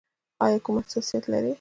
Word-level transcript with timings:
ایا 0.43 0.57
کوم 0.63 0.75
حساسیت 0.85 1.23
لرئ؟ 1.31 1.49